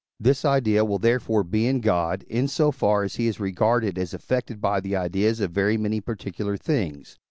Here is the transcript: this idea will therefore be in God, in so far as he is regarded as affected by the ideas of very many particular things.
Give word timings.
this 0.19 0.43
idea 0.43 0.83
will 0.83 0.97
therefore 0.97 1.43
be 1.43 1.67
in 1.67 1.79
God, 1.79 2.23
in 2.23 2.47
so 2.47 2.71
far 2.71 3.03
as 3.03 3.17
he 3.17 3.27
is 3.27 3.39
regarded 3.39 3.99
as 3.99 4.15
affected 4.15 4.59
by 4.59 4.79
the 4.79 4.95
ideas 4.95 5.39
of 5.39 5.51
very 5.51 5.77
many 5.77 6.01
particular 6.01 6.57
things. 6.57 7.19